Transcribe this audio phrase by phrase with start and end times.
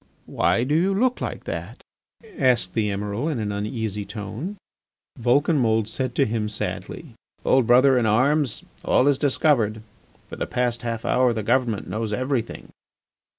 [0.27, 1.83] "My do you look like that?"
[2.35, 4.57] asked the Emiral in an uneasy tone.
[5.19, 7.13] Vulcanmould said to him sadly:
[7.45, 9.83] "Old brother in arms, all is discovered.
[10.27, 12.69] For the past half hour the government knows everything."